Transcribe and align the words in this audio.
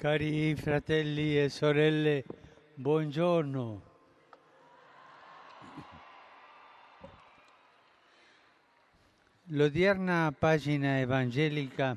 Cari 0.00 0.54
fratelli 0.54 1.38
e 1.38 1.50
sorelle, 1.50 2.24
buongiorno. 2.74 3.82
L'odierna 9.48 10.32
pagina 10.32 11.00
evangelica 11.00 11.94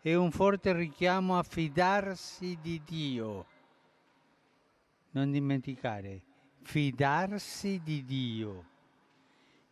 è 0.00 0.12
un 0.14 0.32
forte 0.32 0.72
richiamo 0.72 1.38
a 1.38 1.44
fidarsi 1.44 2.58
di 2.60 2.82
Dio. 2.84 3.46
Non 5.12 5.30
dimenticare, 5.30 6.22
fidarsi 6.62 7.80
di 7.80 8.04
Dio, 8.04 8.64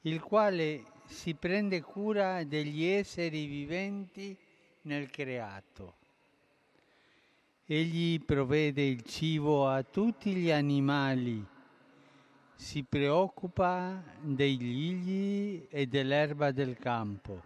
il 0.02 0.20
quale 0.20 0.84
si 1.06 1.34
prende 1.34 1.82
cura 1.82 2.44
degli 2.44 2.84
esseri 2.84 3.46
viventi 3.46 4.38
nel 4.82 5.10
creato. 5.10 5.97
Egli 7.70 8.18
provvede 8.24 8.82
il 8.82 9.02
cibo 9.02 9.68
a 9.68 9.82
tutti 9.82 10.32
gli 10.32 10.50
animali, 10.50 11.44
si 12.54 12.82
preoccupa 12.82 14.02
dei 14.22 14.56
gigli 14.56 15.66
e 15.68 15.86
dell'erba 15.86 16.50
del 16.50 16.78
campo. 16.78 17.42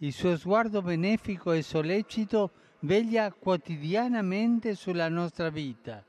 Il 0.00 0.12
suo 0.12 0.36
sguardo 0.36 0.82
benefico 0.82 1.52
e 1.52 1.62
sollecito 1.62 2.50
veglia 2.80 3.32
quotidianamente 3.32 4.74
sulla 4.74 5.08
nostra 5.08 5.48
vita. 5.48 6.04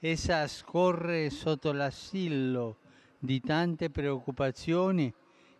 Essa 0.00 0.46
scorre 0.48 1.30
sotto 1.30 1.72
l'assillo 1.72 2.76
di 3.18 3.40
tante 3.40 3.88
preoccupazioni 3.88 5.10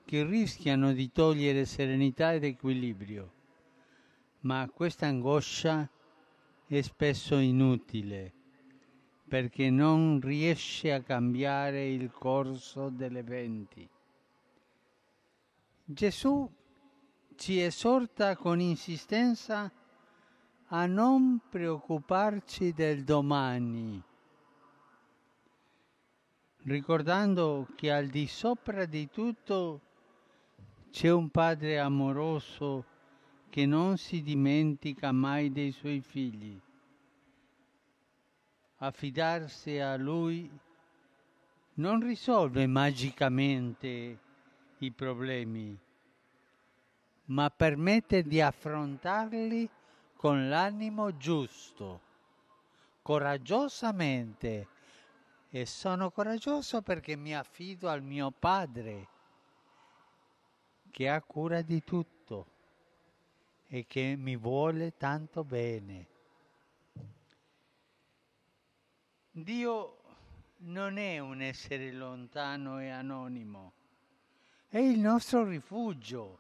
che 0.05 0.23
rischiano 0.23 0.93
di 0.93 1.11
togliere 1.11 1.65
serenità 1.65 2.35
ed 2.35 2.45
equilibrio. 2.45 3.37
Ma 4.49 4.67
questa 4.73 5.05
angoscia 5.05 5.87
è 6.65 6.81
spesso 6.81 7.37
inutile 7.37 8.33
perché 9.29 9.69
non 9.69 10.21
riesce 10.23 10.91
a 10.91 11.03
cambiare 11.03 11.87
il 11.87 12.11
corso 12.11 12.89
degli 12.89 13.19
eventi. 13.19 13.87
Gesù 15.85 16.51
ci 17.37 17.61
esorta 17.61 18.37
con 18.37 18.59
insistenza 18.59 19.71
a 20.69 20.87
non 20.87 21.43
preoccuparci 21.47 22.73
del 22.73 23.05
domani, 23.05 24.03
ricordando 26.63 27.69
che 27.75 27.93
al 27.93 28.07
di 28.07 28.27
sopra 28.27 28.87
di 28.87 29.11
tutto 29.11 29.83
c'è 30.91 31.11
un 31.11 31.29
Padre 31.29 31.79
amoroso 31.79 32.97
che 33.49 33.67
non 33.67 33.97
si 33.97 34.23
dimentica 34.23 35.13
mai 35.13 35.51
dei 35.51 35.73
suoi 35.73 36.01
figli 36.01 36.61
affidarsi 38.79 39.79
a 39.79 39.97
Lui 39.97 40.49
non 41.75 42.01
risolve 42.01 42.67
magicamente 42.67 44.19
i 44.79 44.91
problemi, 44.93 45.77
ma 47.27 47.51
permette 47.51 48.23
di 48.23 48.41
affrontarli 48.41 49.69
con 50.15 50.49
l'animo 50.49 51.17
giusto, 51.17 52.01
coraggiosamente. 53.03 54.69
E 55.51 55.65
sono 55.65 56.11
coraggioso 56.11 56.83
perché 56.83 57.17
mi 57.17 57.35
affido 57.35 57.89
al 57.89 58.03
mio 58.03 58.31
Padre, 58.31 59.09
che 60.91 61.09
ha 61.09 61.23
cura 61.23 61.63
di 61.63 61.83
tutto 61.83 62.18
e 63.69 63.87
che 63.87 64.15
mi 64.17 64.37
vuole 64.37 64.97
tanto 64.97 65.45
bene. 65.45 66.07
Dio 69.31 69.99
non 70.59 70.97
è 70.99 71.19
un 71.19 71.41
essere 71.43 71.93
lontano 71.93 72.81
e 72.81 72.89
anonimo, 72.89 73.73
è 74.69 74.79
il 74.79 74.99
nostro 74.99 75.45
rifugio, 75.45 76.39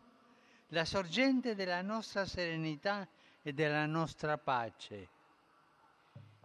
la 0.69 0.85
sorgente 0.85 1.55
della 1.55 1.83
nostra 1.83 2.27
serenità 2.27 3.07
e 3.43 3.53
della 3.53 3.87
nostra 3.87 4.37
pace, 4.37 5.09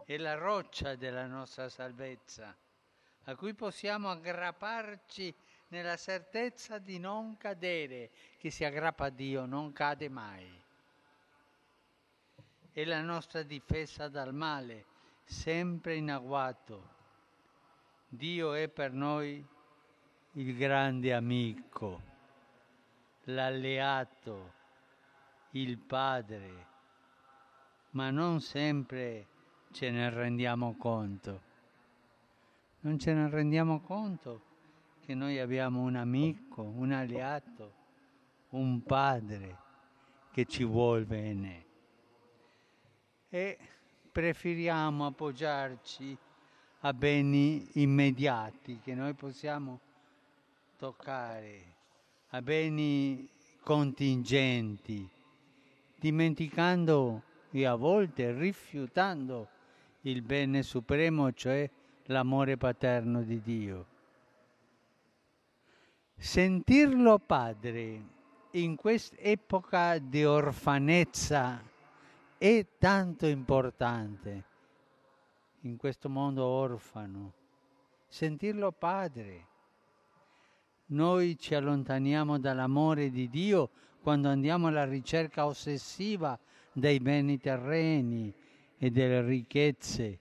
è 0.04 0.16
la 0.18 0.34
roccia 0.34 0.94
della 0.94 1.26
nostra 1.26 1.68
salvezza, 1.68 2.54
a 3.24 3.34
cui 3.34 3.54
possiamo 3.54 4.10
aggrapparci 4.10 5.34
nella 5.68 5.96
certezza 5.96 6.78
di 6.78 6.98
non 6.98 7.36
cadere. 7.36 8.10
Chi 8.38 8.50
si 8.50 8.64
aggrappa 8.64 9.06
a 9.06 9.10
Dio 9.10 9.44
non 9.44 9.72
cade 9.72 10.08
mai. 10.08 10.63
È 12.76 12.84
la 12.84 13.02
nostra 13.02 13.44
difesa 13.44 14.08
dal 14.08 14.34
male 14.34 14.84
sempre 15.22 15.94
in 15.94 16.10
agguato. 16.10 16.88
Dio 18.08 18.52
è 18.52 18.66
per 18.66 18.92
noi 18.92 19.46
il 20.32 20.56
grande 20.56 21.14
amico, 21.14 22.02
l'alleato, 23.26 24.52
il 25.52 25.78
Padre, 25.78 26.66
ma 27.90 28.10
non 28.10 28.40
sempre 28.40 29.28
ce 29.70 29.90
ne 29.92 30.10
rendiamo 30.10 30.74
conto. 30.76 31.42
Non 32.80 32.98
ce 32.98 33.12
ne 33.12 33.30
rendiamo 33.30 33.82
conto 33.82 34.42
che 34.98 35.14
noi 35.14 35.38
abbiamo 35.38 35.82
un 35.82 35.94
amico, 35.94 36.62
un 36.62 36.90
alleato, 36.90 37.72
un 38.48 38.82
Padre 38.82 39.58
che 40.32 40.44
ci 40.46 40.64
vuole 40.64 41.04
bene. 41.04 41.66
E 43.34 43.58
preferiamo 44.12 45.06
appoggiarci 45.06 46.16
a 46.82 46.92
beni 46.92 47.68
immediati 47.72 48.78
che 48.78 48.94
noi 48.94 49.12
possiamo 49.14 49.80
toccare, 50.76 51.62
a 52.28 52.40
beni 52.40 53.28
contingenti, 53.60 55.10
dimenticando 55.96 57.22
e 57.50 57.66
a 57.66 57.74
volte 57.74 58.30
rifiutando 58.30 59.48
il 60.02 60.22
bene 60.22 60.62
supremo, 60.62 61.32
cioè 61.32 61.68
l'amore 62.04 62.56
paterno 62.56 63.20
di 63.24 63.42
Dio. 63.42 63.86
Sentirlo 66.16 67.18
padre 67.18 68.00
in 68.52 68.76
quest'epoca 68.76 69.98
di 69.98 70.24
orfanezza 70.24 71.72
è 72.46 72.66
tanto 72.76 73.24
importante 73.26 74.44
in 75.60 75.78
questo 75.78 76.10
mondo 76.10 76.44
orfano, 76.44 77.32
sentirlo 78.06 78.70
padre. 78.70 79.46
Noi 80.88 81.38
ci 81.38 81.54
allontaniamo 81.54 82.38
dall'amore 82.38 83.08
di 83.08 83.30
Dio 83.30 83.70
quando 84.02 84.28
andiamo 84.28 84.66
alla 84.66 84.84
ricerca 84.84 85.46
ossessiva 85.46 86.38
dei 86.70 87.00
beni 87.00 87.38
terreni 87.38 88.30
e 88.76 88.90
delle 88.90 89.22
ricchezze, 89.22 90.18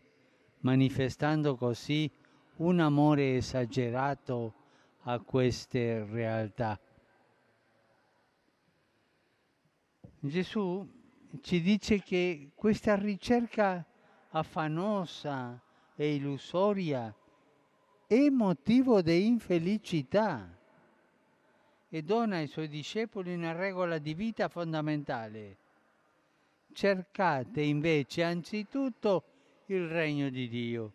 manifestando 0.59 1.57
così 1.57 2.09
un 2.57 2.79
amore 2.79 3.35
esagerato 3.35 4.53
a 5.01 5.19
queste 5.19 6.05
realtà. 6.05 6.79
Gesù 10.21 11.01
ci 11.41 11.61
dice 11.61 12.01
che 12.01 12.51
questa 12.53 12.95
ricerca 12.95 13.83
affannosa 14.29 15.59
e 15.95 16.15
illusoria 16.15 17.13
è 18.05 18.29
motivo 18.29 19.01
di 19.01 19.25
infelicità 19.25 20.57
e 21.89 22.01
dona 22.01 22.37
ai 22.37 22.47
suoi 22.47 22.67
discepoli 22.67 23.33
una 23.33 23.53
regola 23.53 23.97
di 23.97 24.13
vita 24.13 24.47
fondamentale. 24.47 25.57
Cercate 26.71 27.61
invece 27.61 28.23
anzitutto 28.23 29.23
il 29.67 29.87
regno 29.87 30.29
di 30.29 30.49
Dio. 30.49 30.93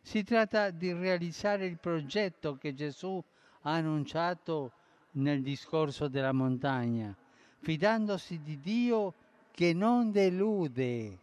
Si 0.00 0.22
tratta 0.22 0.70
di 0.70 0.92
realizzare 0.92 1.66
il 1.66 1.78
progetto 1.78 2.56
che 2.56 2.74
Gesù 2.74 3.22
ha 3.62 3.72
annunciato 3.72 4.72
nel 5.12 5.42
discorso 5.42 6.08
della 6.08 6.32
montagna, 6.32 7.16
fidandosi 7.60 8.40
di 8.42 8.60
Dio 8.60 9.14
che 9.54 9.72
non 9.72 10.10
delude. 10.10 11.18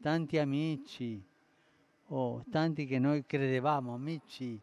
Tanti 0.00 0.38
amici 0.38 1.22
o 2.06 2.42
tanti 2.50 2.86
che 2.86 2.98
noi 2.98 3.26
credevamo 3.26 3.92
amici 3.92 4.58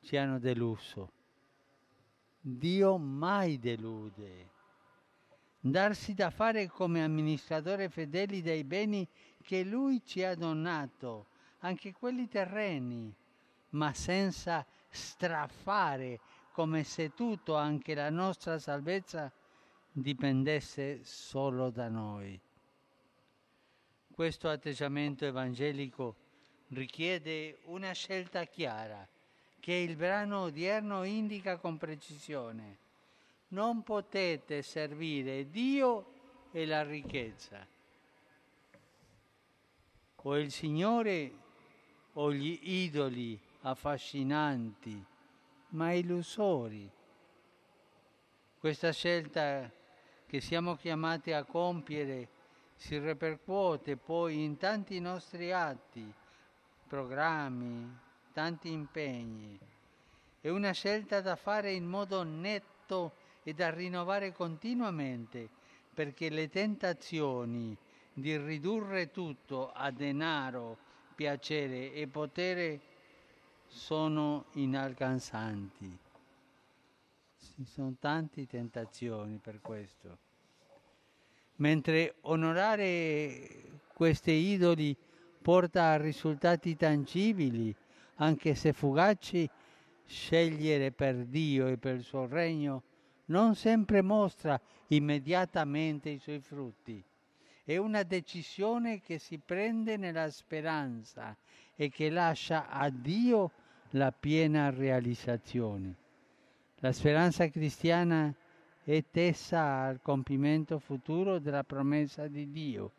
ci 0.00 0.16
hanno 0.16 0.38
deluso. 0.38 1.10
Dio 2.40 2.98
mai 2.98 3.58
delude. 3.58 4.50
Darsi 5.58 6.14
da 6.14 6.30
fare 6.30 6.68
come 6.68 7.02
amministratore 7.02 7.88
fedeli 7.88 8.40
dei 8.40 8.62
beni 8.62 9.08
che 9.42 9.64
Lui 9.64 10.00
ci 10.04 10.22
ha 10.22 10.36
donato, 10.36 11.26
anche 11.60 11.92
quelli 11.92 12.28
terreni, 12.28 13.12
ma 13.70 13.92
senza 13.92 14.64
straffare 14.88 16.20
come 16.52 16.84
se 16.84 17.12
tutto, 17.12 17.56
anche 17.56 17.92
la 17.94 18.10
nostra 18.10 18.60
salvezza, 18.60 19.32
dipendesse 19.98 21.04
solo 21.04 21.70
da 21.70 21.88
noi. 21.88 22.38
Questo 24.12 24.50
atteggiamento 24.50 25.24
evangelico 25.24 26.16
richiede 26.68 27.60
una 27.64 27.92
scelta 27.92 28.44
chiara 28.44 29.08
che 29.58 29.72
il 29.72 29.96
brano 29.96 30.42
odierno 30.42 31.04
indica 31.04 31.56
con 31.56 31.78
precisione. 31.78 32.78
Non 33.48 33.82
potete 33.82 34.60
servire 34.60 35.48
Dio 35.48 36.12
e 36.52 36.66
la 36.66 36.82
ricchezza, 36.82 37.66
o 40.14 40.38
il 40.38 40.50
Signore 40.50 41.32
o 42.14 42.32
gli 42.32 42.58
idoli 42.62 43.38
affascinanti, 43.62 45.04
ma 45.70 45.92
illusori. 45.92 46.90
Questa 48.58 48.92
scelta 48.92 49.70
che 50.26 50.40
siamo 50.40 50.76
chiamati 50.76 51.32
a 51.32 51.44
compiere 51.44 52.28
si 52.74 52.98
ripercuote 52.98 53.96
poi 53.96 54.44
in 54.44 54.58
tanti 54.58 55.00
nostri 55.00 55.52
atti, 55.52 56.12
programmi, 56.86 57.98
tanti 58.32 58.70
impegni. 58.70 59.58
È 60.40 60.48
una 60.48 60.72
scelta 60.72 61.20
da 61.20 61.36
fare 61.36 61.72
in 61.72 61.86
modo 61.86 62.22
netto 62.22 63.14
e 63.42 63.54
da 63.54 63.70
rinnovare 63.70 64.32
continuamente, 64.32 65.48
perché 65.94 66.28
le 66.28 66.48
tentazioni 66.48 67.76
di 68.12 68.36
ridurre 68.36 69.10
tutto 69.10 69.72
a 69.72 69.90
denaro, 69.90 70.76
piacere 71.14 71.92
e 71.92 72.06
potere 72.06 72.80
sono 73.66 74.46
inalcanzanti. 74.52 75.98
Ci 77.56 77.64
sono 77.64 77.96
tante 77.98 78.46
tentazioni 78.46 79.38
per 79.38 79.62
questo. 79.62 80.18
Mentre 81.54 82.16
onorare 82.22 83.80
questi 83.94 84.30
idoli 84.30 84.94
porta 85.40 85.92
a 85.92 85.96
risultati 85.96 86.76
tangibili, 86.76 87.74
anche 88.16 88.54
se 88.54 88.74
fugaci, 88.74 89.48
scegliere 90.04 90.92
per 90.92 91.24
Dio 91.24 91.66
e 91.68 91.78
per 91.78 91.94
il 91.94 92.02
suo 92.02 92.26
regno 92.26 92.82
non 93.26 93.54
sempre 93.54 94.02
mostra 94.02 94.60
immediatamente 94.88 96.10
i 96.10 96.18
suoi 96.18 96.40
frutti. 96.40 97.02
È 97.64 97.78
una 97.78 98.02
decisione 98.02 99.00
che 99.00 99.18
si 99.18 99.38
prende 99.38 99.96
nella 99.96 100.28
speranza 100.28 101.34
e 101.74 101.88
che 101.88 102.10
lascia 102.10 102.68
a 102.68 102.90
Dio 102.90 103.50
la 103.92 104.12
piena 104.12 104.68
realizzazione. 104.68 106.04
La 106.80 106.92
speranza 106.92 107.48
cristiana 107.48 108.34
è 108.84 109.04
tesa 109.10 109.82
al 109.82 110.00
compimento 110.02 110.78
futuro 110.78 111.38
della 111.38 111.64
promessa 111.64 112.28
di 112.28 112.50
Dio 112.50 112.92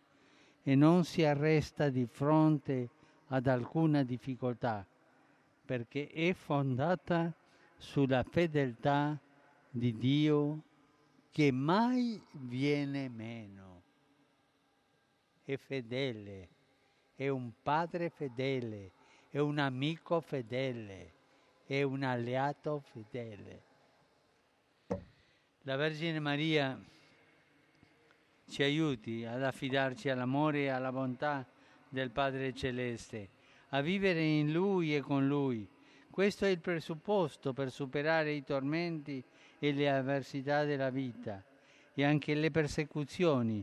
e 0.64 0.76
non 0.76 1.04
si 1.04 1.24
arresta 1.24 1.90
di 1.90 2.06
fronte 2.06 2.90
ad 3.28 3.48
alcuna 3.48 4.04
difficoltà 4.04 4.86
perché 5.68 6.08
è 6.08 6.32
fondata 6.34 7.32
sulla 7.76 8.24
fedeltà 8.24 9.20
di 9.70 9.96
Dio 9.98 10.64
che 11.30 11.52
mai 11.52 12.20
viene 12.32 13.10
meno. 13.10 13.84
È 15.44 15.58
fedele, 15.58 16.50
è 17.16 17.28
un 17.28 17.52
padre 17.62 18.10
fedele, 18.10 18.94
è 19.30 19.40
un 19.40 19.60
amico 19.60 20.22
fedele, 20.22 21.14
è 21.66 21.84
un 21.84 22.04
alleato 22.04 22.80
fedele. 22.80 23.67
La 25.68 25.76
Vergine 25.76 26.22
Maria 26.22 26.82
ci 28.48 28.64
aiuti 28.64 29.26
ad 29.26 29.44
affidarci 29.44 30.08
all'amore 30.08 30.60
e 30.60 30.68
alla 30.70 30.94
bontà 30.94 31.46
del 31.90 32.10
Padre 32.10 32.54
Celeste 32.54 33.28
a 33.72 33.82
vivere 33.82 34.24
in 34.24 34.54
Lui 34.54 34.96
e 34.96 35.02
con 35.02 35.28
Lui. 35.28 35.68
Questo 36.10 36.46
è 36.46 36.48
il 36.48 36.62
presupposto 36.62 37.52
per 37.52 37.70
superare 37.70 38.32
i 38.32 38.46
tormenti 38.46 39.22
e 39.60 39.74
le 39.74 39.92
avversità 39.92 40.64
della 40.64 40.90
vita 40.90 41.44
e 41.94 42.06
anche 42.06 42.34
le 42.34 42.50
persecuzioni, 42.50 43.62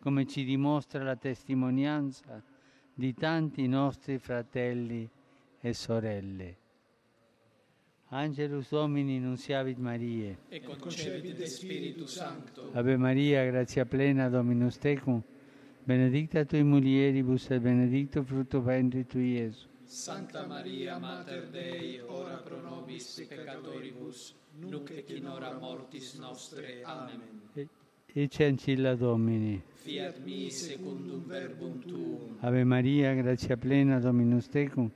come 0.00 0.28
ci 0.28 0.44
dimostra 0.44 1.02
la 1.02 1.16
testimonianza 1.16 2.40
di 2.94 3.12
tanti 3.12 3.66
nostri 3.66 4.18
fratelli 4.18 5.10
e 5.60 5.74
sorelle. 5.74 6.59
Angelus 8.12 8.68
Domini 8.70 9.20
nunciavit 9.20 9.78
Mariae. 9.78 10.36
E 10.48 10.60
concepit 10.60 11.36
de 11.36 11.46
Spiritu 11.46 12.06
Sancto. 12.06 12.70
Ave 12.72 12.96
Maria, 12.96 13.44
grazia 13.44 13.84
plena, 13.86 14.28
Dominus 14.28 14.78
tecum, 14.78 15.22
benedicta 15.84 16.44
tui 16.44 16.64
mulieribus 16.64 17.48
et 17.50 17.60
benedictus 17.60 18.26
fructus 18.26 18.64
ventris 18.64 19.06
tui, 19.06 19.36
Iesus. 19.36 19.68
Santa 19.84 20.44
Maria, 20.46 20.98
Mater 20.98 21.48
Dei, 21.50 22.00
ora 22.08 22.36
pro 22.38 22.60
nobis 22.60 23.24
peccatoribus, 23.28 24.34
nunc 24.58 24.90
et 24.90 25.08
in 25.10 25.26
hora 25.26 25.56
mortis 25.60 26.14
nostre. 26.18 26.82
Amen. 26.82 27.20
E- 27.54 27.68
Ecce 28.12 28.44
ancilla 28.44 28.96
Domini. 28.96 29.62
Fiat 29.84 30.18
mi 30.24 30.50
secundum 30.50 31.22
verbum 31.26 31.78
tuum. 31.78 32.36
Ave 32.40 32.64
Maria, 32.64 33.14
grazia 33.14 33.56
plena, 33.56 34.00
Dominus 34.00 34.48
tecum, 34.48 34.90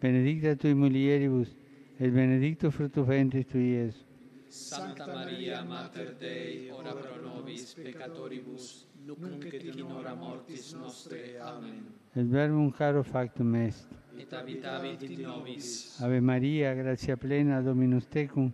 benedicta 0.00 0.56
tui 0.56 0.74
mulieribus, 0.74 1.54
et 2.00 2.10
benedictus 2.10 2.74
fructus 2.74 3.06
ventris 3.06 3.46
tui, 3.46 3.74
Iesus. 3.74 4.04
Santa 4.48 5.06
Maria, 5.06 5.62
Mater 5.62 6.14
Dei, 6.18 6.70
ora 6.70 6.94
pro 6.94 7.20
nobis 7.20 7.74
peccatoribus, 7.74 8.86
nunc 9.04 9.44
et 9.44 9.64
in 9.64 9.90
hora 9.90 10.14
mortis 10.14 10.72
nostre. 10.72 11.38
Amen. 11.38 11.84
Et 12.14 12.24
verbum 12.24 12.70
caro 12.70 13.02
factum 13.02 13.54
est. 13.56 13.86
Et 14.16 14.32
habitavit 14.32 15.02
in 15.02 15.20
nobis. 15.20 16.00
Ave 16.00 16.20
Maria, 16.20 16.74
grazia 16.74 17.16
plena, 17.16 17.60
Dominus 17.60 18.06
tecum, 18.08 18.50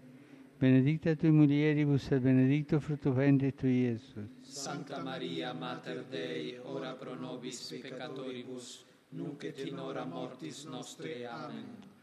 benedicta 0.59 1.15
tui 1.15 1.31
mulieribus, 1.31 2.11
et 2.11 2.21
benedictus 2.21 2.83
fructus 2.83 3.15
ventris 3.15 3.55
tui, 3.55 3.85
Iesus. 3.85 4.29
Santa 4.41 5.01
Maria, 5.03 5.53
Mater 5.53 6.05
Dei, 6.11 6.59
ora 6.65 6.95
pro 6.95 7.15
nobis 7.15 7.71
peccatoribus, 7.81 8.85
nunc 9.11 9.45
et 9.45 9.59
in 9.59 9.79
hora 9.79 10.05
mortis 10.05 10.65
nostre. 10.65 11.25
Amen. 11.27 11.94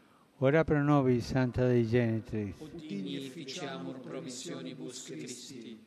Ora 0.44 0.64
pro 0.64 0.82
nobis, 0.82 1.26
Santa 1.26 1.68
Dei 1.68 1.84
promissionibus 4.02 5.04
Christi. 5.04 5.78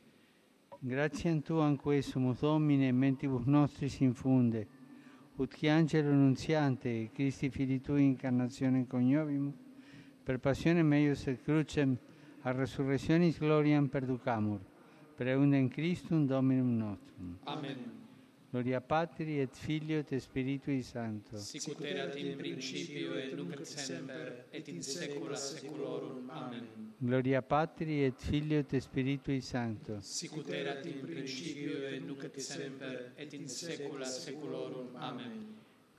Gratiam 0.78 1.42
Tuam 1.42 1.76
quae 1.76 2.00
sumus 2.00 2.40
Domine, 2.40 2.90
mentibus 2.90 3.44
nostris 3.44 4.00
infunde, 4.00 4.66
ut 5.36 5.54
qui 5.54 5.68
angelo 5.68 6.10
nunziante, 6.10 7.10
Christi 7.12 7.50
Fili 7.50 7.82
Tui 7.82 8.02
incarnatione 8.02 8.86
coniovimus, 8.86 9.54
per 10.24 10.38
passionem 10.38 10.90
eius 10.90 11.26
et 11.26 11.42
crucem, 11.42 11.98
a 12.40 12.52
resurrectionis 12.52 13.38
gloriam 13.38 13.88
perducamur, 13.88 14.60
per 15.16 15.26
eundem 15.26 15.68
Christum 15.68 16.26
Dominum 16.26 16.78
nostrum. 16.78 17.38
Amen. 17.44 18.05
Gloria 18.56 18.80
Patri 18.80 19.38
et 19.38 19.54
Filio 19.54 19.98
et 19.98 20.18
Spiritui 20.18 20.82
Sancto. 20.82 21.36
Sicut 21.36 21.82
erat 21.84 22.16
in 22.16 22.38
principio 22.38 23.12
et 23.18 23.34
nunc 23.36 23.52
et 23.52 23.66
semper 23.66 24.46
et 24.50 24.68
in 24.68 24.80
saecula 24.80 25.36
saeculorum. 25.36 26.30
Amen. 26.30 26.94
Gloria 26.96 27.42
Patri 27.42 28.02
et 28.04 28.14
Filio 28.16 28.60
et 28.60 28.80
Spiritui 28.80 29.42
Sancto. 29.42 30.00
Sicut 30.00 30.48
erat 30.48 30.86
in 30.86 31.04
principio 31.04 31.84
et 31.84 32.00
nunc 32.00 32.24
et 32.24 32.40
semper 32.40 33.12
et 33.18 33.34
in 33.34 33.46
saecula 33.46 34.06
saeculorum. 34.06 34.96
Amen. 34.96 35.46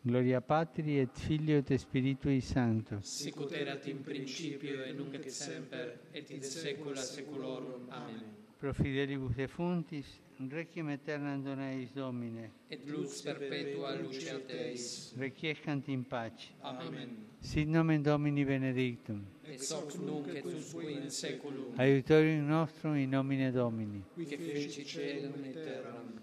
Gloria 0.01 0.41
Patri 0.41 0.97
et 0.97 1.13
Filio 1.13 1.57
et 1.57 1.77
Spiritui 1.77 2.41
Sancto. 2.41 2.97
Sicut 3.03 3.51
erat 3.51 3.85
in 3.85 4.01
principio 4.01 4.81
et 4.81 4.97
nunc 4.97 5.13
et 5.13 5.29
semper 5.29 5.99
et 6.11 6.31
in 6.31 6.41
saecula 6.41 7.03
saeculorum. 7.03 7.85
Amen. 7.91 8.23
Pro 8.57 8.73
fidelibus 8.73 9.35
defuntis, 9.35 10.07
Requiem 10.39 10.89
aeternam 10.89 11.41
dona 11.41 11.71
eis 11.73 11.91
Domine. 11.91 12.51
Et 12.69 12.85
lux 12.85 13.21
perpetua 13.21 13.95
luceat 13.95 14.49
eis. 14.51 15.13
Requiescant 15.17 15.87
in 15.87 16.03
pace. 16.03 16.53
Amen. 16.61 17.25
Sit 17.41 17.67
nomen 17.67 18.03
Domini 18.03 18.45
benedictum. 18.45 19.25
Ex 19.43 19.67
soc 19.67 19.95
nunc 19.95 20.27
et 20.27 20.45
usque 20.45 20.91
in 20.91 21.09
saeculum. 21.09 21.73
Aiutorium 21.77 22.45
nostrum 22.47 22.95
in 22.95 23.09
nomine 23.09 23.51
Domini. 23.51 24.03
Qui 24.13 24.25
feci 24.25 24.83
caelum 24.83 25.43
et 25.43 25.53
terram. 25.53 26.21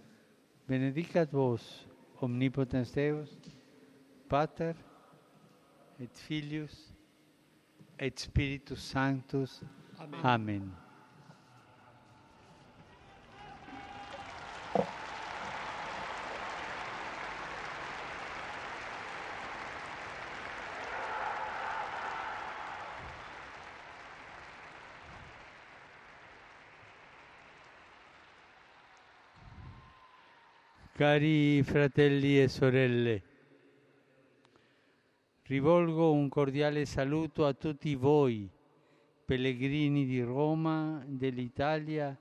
Benedicat 0.67 1.31
vos, 1.33 1.87
omnipotens 2.21 2.93
Deus, 2.93 3.37
Pater, 4.29 4.75
et 6.01 6.17
Filius, 6.17 6.93
et 7.99 8.19
Spiritus 8.19 8.81
Sanctus. 8.81 9.61
Amen. 9.99 10.21
Amen. 10.23 10.84
Cari 30.97 31.61
fratelli 31.65 32.41
e 32.41 32.47
sorelle, 32.47 33.23
rivolgo 35.43 36.13
un 36.13 36.29
cordiale 36.29 36.85
saluto 36.85 37.47
a 37.47 37.53
tutti 37.53 37.97
voi, 37.97 38.49
pellegrini 39.25 40.07
di 40.07 40.23
Roma, 40.23 41.03
dell'Italia 41.05 42.17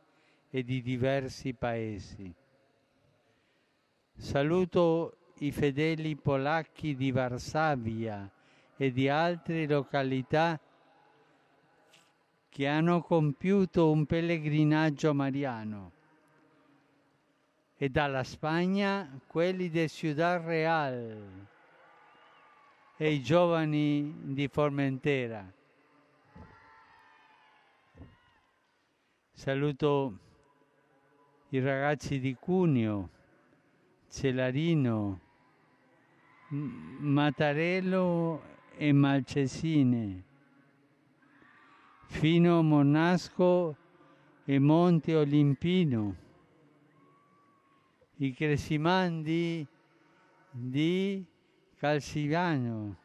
e 0.49 0.63
di 0.63 0.81
diversi 0.81 1.53
paesi. 1.53 2.33
Saluto 4.15 5.17
i 5.41 5.51
fedeli 5.51 6.15
polacchi 6.15 6.95
di 6.95 7.11
Varsavia 7.11 8.27
e 8.75 8.91
di 8.91 9.07
altre 9.07 9.67
località 9.67 10.59
che 12.49 12.65
hanno 12.65 13.03
compiuto 13.03 13.91
un 13.91 14.07
pellegrinaggio 14.07 15.13
mariano 15.13 15.92
e 17.83 17.89
dalla 17.89 18.23
Spagna 18.23 19.19
quelli 19.27 19.69
di 19.69 19.89
Ciudad 19.89 20.41
Real. 20.41 21.47
E 22.95 23.11
i 23.11 23.21
giovani 23.21 24.33
di 24.33 24.47
Formentera. 24.47 25.45
Saluto 29.33 30.17
i 31.49 31.59
ragazzi 31.59 32.21
di 32.21 32.33
Cuneo, 32.39 33.09
Celarino, 34.07 35.19
Mattarello 36.47 38.43
e 38.77 38.93
Malcesine, 38.93 40.23
fino 42.05 42.59
a 42.59 42.61
Monasco 42.61 43.75
e 44.45 44.57
Monte 44.57 45.17
Olimpino, 45.17 46.22
i 48.17 48.33
Cresimandi 48.33 49.65
di 50.51 51.25
Calciano, 51.77 52.95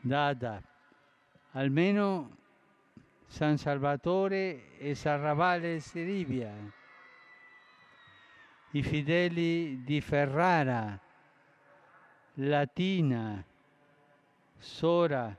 Dada, 0.00 0.62
almeno 1.52 2.36
San 3.26 3.56
Salvatore 3.56 4.78
e 4.78 4.94
Sarravale 4.94 5.80
Seribia, 5.80 6.52
i 8.72 8.82
fedeli 8.82 9.82
di 9.84 10.00
Ferrara, 10.00 10.98
Latina, 12.34 13.44
Sora, 14.58 15.36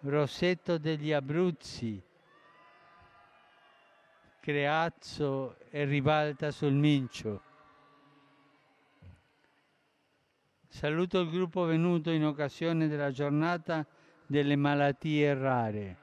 Rossetto 0.00 0.78
degli 0.78 1.12
Abruzzi, 1.12 2.02
Creazzo 4.46 5.56
e 5.70 5.84
Ribalta 5.86 6.52
sul 6.52 6.72
Mincio. 6.72 7.42
Saluto 10.68 11.18
il 11.18 11.30
gruppo 11.30 11.64
venuto 11.64 12.10
in 12.10 12.24
occasione 12.24 12.86
della 12.86 13.10
giornata 13.10 13.84
delle 14.24 14.54
malattie 14.54 15.34
rare. 15.34 15.96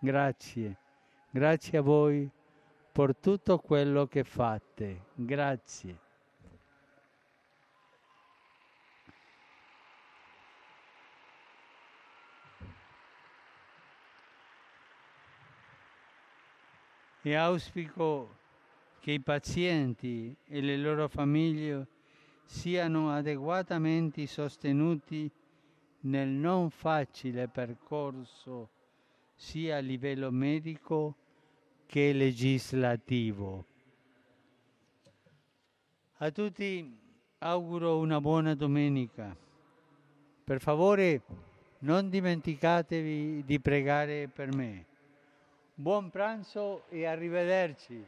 Grazie, 0.00 0.76
grazie 1.30 1.78
a 1.78 1.82
voi 1.82 2.28
per 2.90 3.14
tutto 3.14 3.60
quello 3.60 4.08
che 4.08 4.24
fate. 4.24 5.04
Grazie. 5.14 6.05
E 17.26 17.34
auspico 17.34 18.36
che 19.00 19.10
i 19.10 19.20
pazienti 19.20 20.32
e 20.46 20.60
le 20.60 20.76
loro 20.76 21.08
famiglie 21.08 21.88
siano 22.44 23.10
adeguatamente 23.10 24.24
sostenuti 24.28 25.28
nel 26.02 26.28
non 26.28 26.70
facile 26.70 27.48
percorso 27.48 28.68
sia 29.34 29.78
a 29.78 29.80
livello 29.80 30.30
medico 30.30 31.16
che 31.86 32.12
legislativo. 32.12 33.64
A 36.18 36.30
tutti 36.30 36.96
auguro 37.38 37.98
una 37.98 38.20
buona 38.20 38.54
domenica. 38.54 39.36
Per 40.44 40.60
favore 40.60 41.22
non 41.80 42.08
dimenticatevi 42.08 43.42
di 43.44 43.58
pregare 43.58 44.28
per 44.28 44.54
me. 44.54 44.94
Buon 45.78 46.08
pranzo 46.08 46.84
e 46.88 47.04
arrivederci. 47.04 48.02